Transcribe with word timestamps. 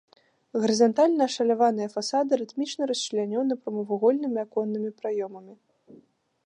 Гарызантальна 0.61 1.21
ашаляваныя 1.31 1.89
фасады 1.95 2.31
рытмічна 2.41 2.83
расчлянёны 2.91 3.53
прамавугольнымі 3.65 4.39
аконнымі 4.47 4.89
праёмамі. 5.03 5.53